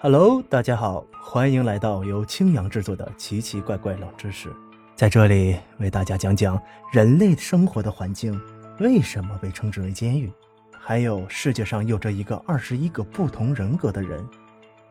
[0.00, 4.48] Hello，大家好，欢迎来到由青阳制作的奇奇怪怪冷知识，
[4.94, 6.56] 在这里为大家讲讲
[6.92, 8.40] 人类生活的环境
[8.78, 10.32] 为什么被称之为监狱，
[10.70, 14.24] 还有世界上有着一个二十一个不同人格的人，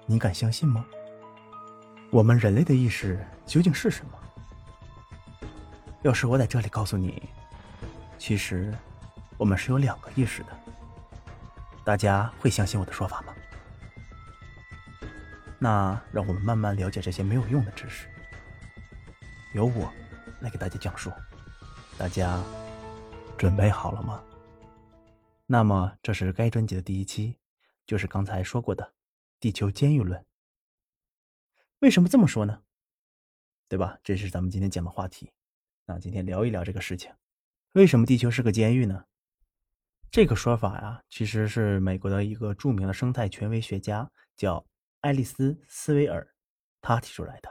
[0.06, 0.86] 你敢相信吗？
[2.10, 5.48] 我们人类的意识究竟是什么？
[6.02, 7.24] 要是我在这里告诉你，
[8.18, 8.76] 其实
[9.38, 10.50] 我们是有两个意识的，
[11.86, 13.27] 大家会相信我的说法吗？
[15.60, 18.08] 那让我们慢慢了解这些没有用的知识，
[19.56, 19.92] 由我
[20.40, 21.12] 来给大家讲述。
[21.98, 22.44] 大家
[23.40, 24.24] 准备好了吗？
[25.48, 27.38] 那么，这是该专辑的第一期，
[27.88, 28.94] 就是刚才说过的
[29.40, 30.24] 地球监狱论。
[31.80, 32.62] 为什么这么说呢？
[33.68, 33.98] 对吧？
[34.04, 35.32] 这是咱们今天讲的话题。
[35.86, 37.12] 那今天聊一聊这个事情，
[37.72, 39.06] 为什么地球是个监狱呢？
[40.12, 44.64] 这个说法呀，其实是美国的一个著名的生态权威学家叫。
[45.02, 46.28] 爱丽丝·斯维尔，
[46.82, 47.50] 他提出来的。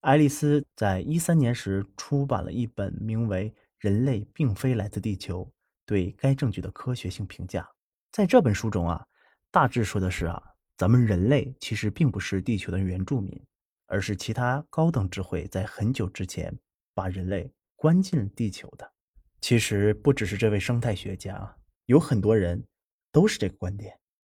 [0.00, 5.44] 爱丽丝在一三年时出版了一本名为《人类并非来自地球》
[5.86, 7.68] 对该证据的科学性评价。
[8.10, 9.06] 在这本书中啊，
[9.50, 10.42] 大致说的是啊，
[10.76, 13.40] 咱们人类其实并不是地球的原住民，
[13.86, 16.58] 而是其他高等智慧在很久之前
[16.94, 18.92] 把人类关进地球的。
[19.40, 22.66] 其实不只是这位生态学家，有很多人
[23.12, 23.96] 都是这个观点。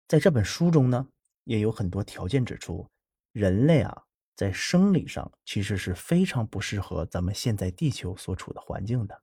[0.08, 1.06] 在这本书中呢。
[1.50, 2.88] 也有很多条件指出，
[3.32, 4.04] 人类啊，
[4.36, 9.20] 在生理上其实是非常不适合咱们现在地球所处的环境的。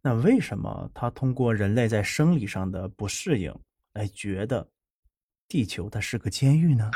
[0.00, 3.52] 那为什么他通过人类在生理上的不适应
[3.94, 4.70] 来觉得
[5.48, 6.88] 地球它是个监狱呢？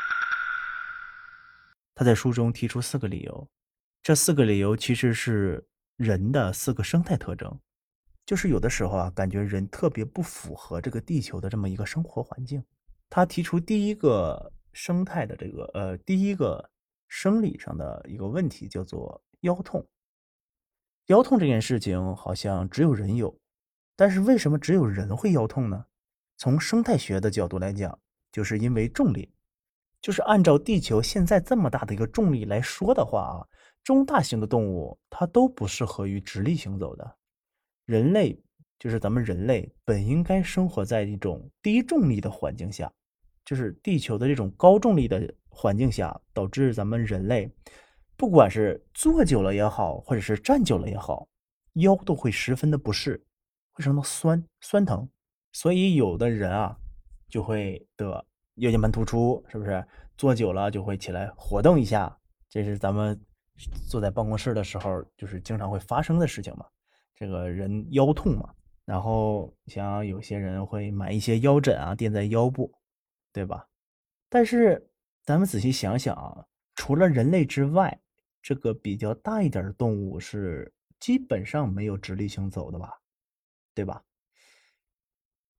[1.93, 3.51] 他在书中提出四个理由，
[4.01, 7.61] 这四个理由其实是人的四个生态特征，
[8.25, 12.65] 就是有的时候啊，感觉人特别不符合这个地球的这么一个生活环境。
[13.15, 16.71] 他提出第一个生态的这个呃，第一个
[17.09, 19.87] 生理上的一个问题叫做腰痛。
[21.09, 23.39] 腰痛这件事情好像只有人有，
[23.97, 25.85] 但是为什么只有人会腰痛呢？
[26.39, 27.99] 从生态学的角度来讲，
[28.33, 29.31] 就是因为重力，
[30.01, 33.47] 就是按照地球现在这么大的一个重力来说的话啊，
[33.85, 37.19] 中大型的动物它都不适合于直立行走的，
[37.85, 38.43] 人类
[38.79, 42.91] 就是咱们人类本应该生活在一种低重力的环境下。
[43.45, 47.51] 就是地球的这种高重力的环境下，导致咱们人类，
[48.17, 51.29] 不管是坐久了也好，或者是站久了也好，
[51.75, 53.25] 腰都会十分的不适，
[53.73, 55.09] 会生到酸酸疼。
[55.53, 56.77] 所以有的人啊，
[57.29, 58.25] 就会得
[58.57, 59.85] 腰间盘突出，是不是？
[60.17, 62.17] 坐久了就会起来活动一下，
[62.49, 63.21] 这是咱们
[63.89, 66.67] 坐在办公室的时候，就是经常会发生的事情嘛。
[67.15, 68.55] 这个人腰痛嘛，
[68.85, 72.73] 然后像有些人会买一些腰枕啊，垫在腰部。
[73.33, 73.69] 对吧？
[74.29, 74.91] 但是
[75.25, 78.01] 咱们仔细想想啊，除了人类之外，
[78.41, 83.01] 这个比较大一点的动物是基本上没有直立行走的吧？
[83.75, 84.05] 对吧？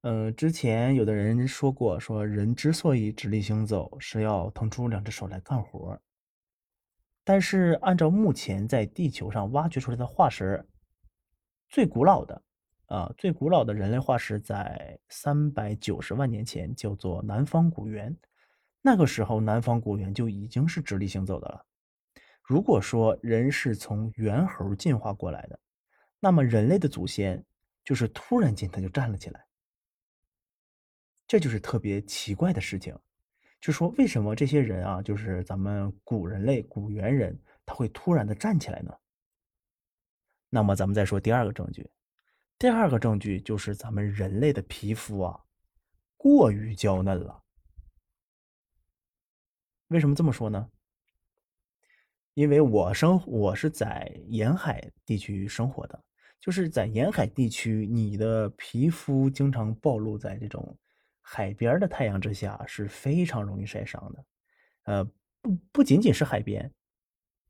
[0.02, 6.02] 嗯，之前有的人说过，说人之所以直立行走，是要腾出两只手来干活。
[7.24, 10.68] 但是按照目前在地球上挖掘出来的化石，
[11.70, 12.44] 最古老的。
[12.88, 18.16] 啊，最古老的人类化石在三百九十万年前，叫做南方古猿。
[18.82, 21.66] 那个时候，南方古猿就已经是直立行走的了。
[22.44, 25.60] 如果说人是从猿猴进化过来的，
[26.20, 27.44] 那么人类的祖先
[27.84, 29.46] 就是突然间他就站了起来。
[31.26, 32.96] 这就是特别奇怪的事情，
[33.62, 38.94] 就说为什么这些人啊，就是咱们古人类、古猿人，他会突然的站起来呢？
[40.50, 41.90] 那么咱们再说第二个证据。
[42.58, 45.40] 第二个证据就是咱们人类的皮肤啊，
[46.16, 47.44] 过于娇嫩了。
[49.88, 50.70] 为什么这么说呢？
[52.36, 56.04] 因为我生我是在沿海地区生活的，
[56.40, 60.76] 就是在沿海地区，你的皮肤经常暴露在这种
[61.22, 64.26] 海边的太阳之下，是非常容易晒伤的。
[64.86, 65.06] 呃，
[65.42, 66.74] 不不仅仅是海边，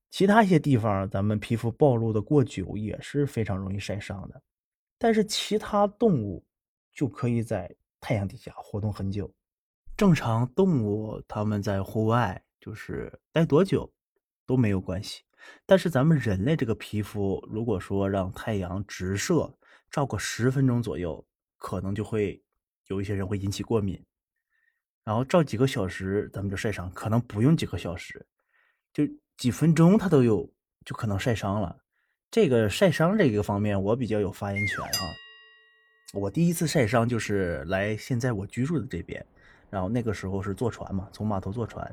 [0.09, 4.41] 其他一些地方，咱们皮肤暴露的过久也是非常容易晒伤的。
[5.03, 6.41] 但是其他动物
[6.93, 9.29] 就可以在太阳底下活动很久。
[9.97, 13.93] 正常动物它们在户外就是待多久
[14.45, 15.23] 都没有关系。
[15.65, 19.53] 但是咱们人类这个皮肤，如果说让太阳直射
[19.91, 21.27] 照个十分钟左右，
[21.57, 22.41] 可能就会
[22.87, 24.01] 有一些人会引起过敏。
[25.03, 28.25] 然后照几个小时，咱们就晒伤，可能不用几个小时，
[28.93, 29.03] 就
[29.35, 30.49] 几分钟它都有
[30.85, 31.82] 就可能晒伤了。
[32.33, 35.07] 这个晒伤这个方面，我比较有发言权哈。
[36.15, 39.23] 我第一次晒伤就是来现在我居住的这边，
[39.69, 41.87] 然后那个时候是坐船嘛，从码头坐船，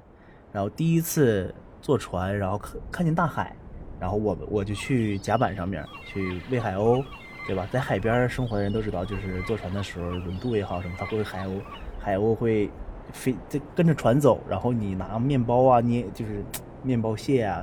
[0.50, 3.54] 然后第一次坐船，然后看看见大海，
[4.00, 7.04] 然后我我就去甲板上面去喂海鸥，
[7.46, 7.68] 对吧？
[7.70, 11.60] 在海边生活的人都知道，就是坐船的时候轮渡也好什么，它会海鸥，
[11.98, 12.70] 海鸥会
[13.12, 16.42] 飞，这跟着船走，然后你拿面包啊捏，就是
[16.82, 17.62] 面包屑啊。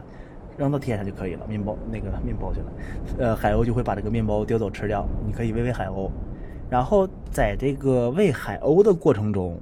[0.57, 2.65] 扔到天上就可以了，面包那个面包去了，
[3.19, 5.07] 呃，海鸥就会把这个面包叼走吃掉。
[5.25, 6.09] 你可以喂喂海鸥，
[6.67, 9.61] 然后在这个喂海鸥的过程中，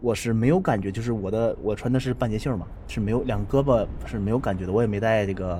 [0.00, 5.56] 我是没有感觉，就是我的我穿的是半截袖嘛，是没有两胳膊是没有感觉的，我也没带这个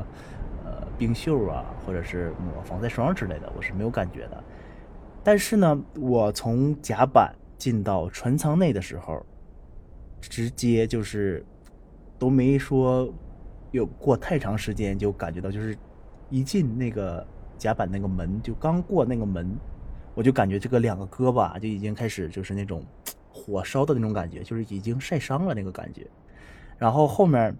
[0.65, 4.45] 呃冰袖啊，或者是抹防晒霜之类的，我是没有感觉的。
[5.25, 9.27] 但是呢，我从甲板进到船舱内的时候，
[10.21, 11.45] 直接就是
[12.17, 13.13] 都没说。
[13.71, 15.77] 有过太长时间，就感觉到就是
[16.31, 17.27] 一进那个
[17.57, 19.57] 甲板那个门，就刚过那个门，
[20.15, 22.83] 我就感觉这个两个胳膊就已经开始就是那种
[23.31, 26.07] 火烧的那种感觉，就是已经晒伤了那个感觉。
[26.79, 27.55] 然后后面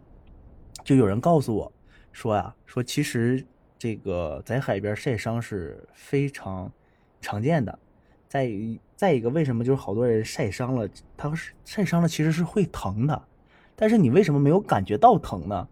[0.85, 1.73] 就有人告诉我
[2.13, 3.45] 说呀，说其实
[3.79, 6.73] 这个在海边晒伤是非常
[7.21, 7.79] 常见的。
[8.29, 8.51] 再
[8.95, 11.33] 再一个，为什么就是好多人晒伤了，他
[11.65, 13.23] 晒伤了其实是会疼的，
[13.75, 15.69] 但是你为什么没有感觉到疼呢？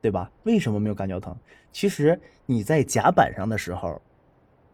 [0.00, 0.30] 对吧？
[0.44, 1.36] 为什么没有感觉疼？
[1.72, 4.00] 其实你在甲板上的时候，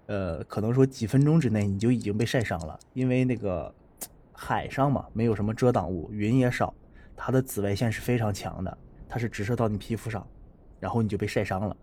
[0.06, 3.73] 呃，可能说几分钟之内你就已经被晒伤了，因为那个
[4.32, 6.73] 海上嘛，没有什么遮挡物，云也少，
[7.17, 8.79] 它的紫外线是非常强的，
[9.09, 10.26] 它是直射到你皮肤上，
[10.79, 11.77] 然后你就被晒伤了。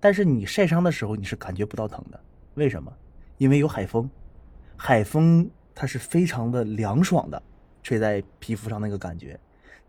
[0.00, 2.20] 但是你晒伤的时候你是感觉不到疼的，
[2.54, 2.92] 为什么？
[3.36, 4.10] 因为有海风，
[4.76, 7.42] 海风它是非常的凉爽的，
[7.82, 9.38] 吹在皮肤上那个感觉。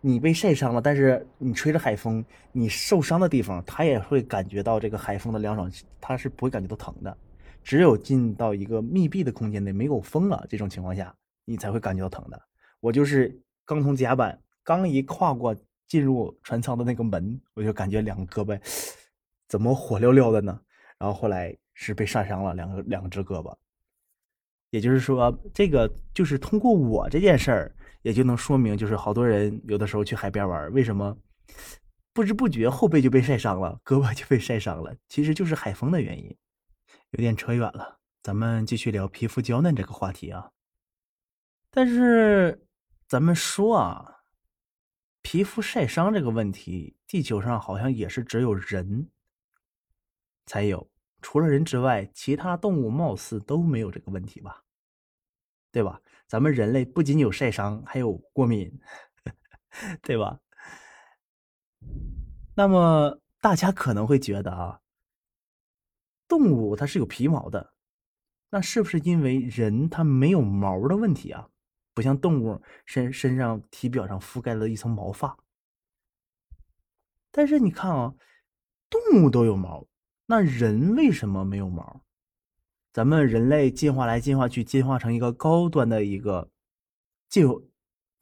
[0.02, 2.24] 你被晒伤了，但是你吹着海风，
[2.54, 5.70] 你受伤的地方，它也会感觉到这个海风的凉爽，
[6.00, 7.18] 它是不会感觉到疼的。
[7.64, 11.14] 只有进到一个密闭的空间内，没有风了这种情况下，
[11.44, 12.42] 你才会感觉到疼的。
[12.80, 15.54] 我就是刚从甲板刚一跨过
[15.86, 18.58] 进入船舱的那个门，我就感觉两个胳膊
[19.50, 20.58] 怎么火燎燎的呢？
[20.98, 23.54] 然后后来是被晒伤了两个两只胳膊。
[24.70, 27.76] 也就是说，这个就是通过我这件事儿。
[28.02, 31.18] 也就能说明，就是好多人有的时候去海边玩，为什么
[32.14, 34.96] 不知不觉后背就被晒伤了，胳膊就被晒伤了？
[35.08, 36.38] 其实就是海风的原因。
[37.12, 40.52] 有点扯远了，咱们继续聊皮肤娇嫩这个话题啊。
[41.72, 42.68] 但是
[43.08, 44.24] 咱们说啊，
[45.22, 49.10] 皮肤晒伤这个问题，地球上好像也是只有人
[50.46, 50.90] 才有，
[51.22, 54.64] 除了人之外，其他动物貌似都没有这个问题吧？
[55.72, 56.02] 对吧？
[56.30, 58.80] 咱们人类不仅有晒伤，还有过敏，
[60.04, 60.40] 对吧？
[62.56, 64.80] 那么大家可能会觉得啊，
[66.28, 67.74] 动物它是有皮毛的，
[68.52, 71.50] 那是不是因为人它没有毛的问题啊？
[71.96, 75.36] 不像动物身身上体表上覆盖了一层毛发。
[77.32, 78.14] 但是你看啊，
[78.88, 79.88] 动物都有毛，
[80.28, 82.04] 那人为什么没有毛？
[83.00, 86.50] 咱们人类进化来进化去，进化成一个高端的一个
[87.30, 87.48] 进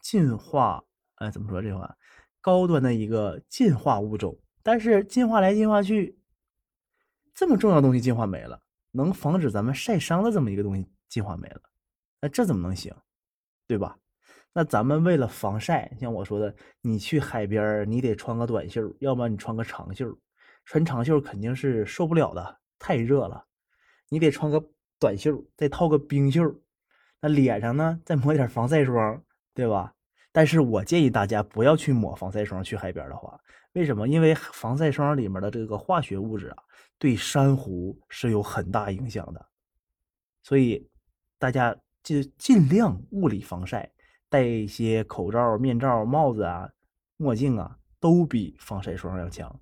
[0.03, 0.83] 进化，
[1.15, 1.97] 哎，怎么说这话？
[2.41, 4.37] 高端的一个进化物种。
[4.61, 6.19] 但是进化来进化去，
[7.33, 11.61] 这么重要东西进化没了，能防止咱们晒伤的这么一个东西进化没了，
[12.21, 12.93] 那这怎么能行？
[13.65, 13.97] 对吧？
[14.53, 20.15] 那咱们为了防晒，像我说的，你去海边你得穿个短袖，要不然你穿个长袖。
[20.65, 23.43] 穿长袖肯定是受不了的，太热了。
[24.09, 24.63] 你得穿个
[24.99, 26.43] 短袖，再套个冰袖，
[27.21, 29.21] 那脸上呢再抹点防晒霜，
[29.53, 29.93] 对吧？
[30.31, 32.63] 但是我建议大家不要去抹防晒霜。
[32.63, 33.39] 去海边的话，
[33.73, 34.07] 为什么？
[34.07, 36.57] 因为防晒霜里面的这个化学物质啊，
[36.99, 39.43] 对珊瑚是有很大影响的。
[40.43, 40.87] 所以
[41.39, 43.91] 大家就尽量物理防晒，
[44.29, 46.69] 戴一些口罩、面罩、帽子啊、
[47.17, 49.59] 墨镜啊，都比防晒霜要强。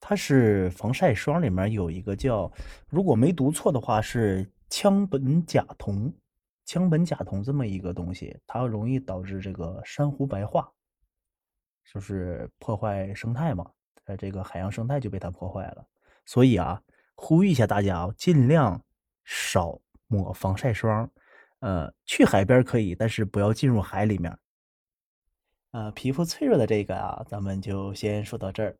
[0.00, 2.50] 它是防晒霜里面有一个叫，
[2.88, 6.12] 如果没读错的话是羟苯甲酮，
[6.66, 10.70] 羟苯甲酮这么一个东西，它容易导致这个珊瑚白化，
[11.92, 13.68] 就是破坏生态嘛，
[14.04, 15.84] 呃，这个海洋生态就被它破坏了。
[16.24, 16.80] 所以啊，
[17.16, 18.80] 呼吁一下大家啊，尽量
[19.24, 21.10] 少抹防晒霜，
[21.58, 24.38] 呃，去海边可以，但是不要进入海里面。
[25.72, 28.78] 呃，皮肤脆弱的这个啊，咱们就先说到这儿。